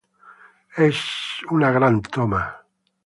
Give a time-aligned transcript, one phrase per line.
[0.77, 0.99] Es
[1.51, 2.57] una gran toma".